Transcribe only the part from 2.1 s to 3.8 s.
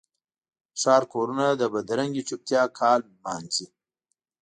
چوپتیا کال نمانځي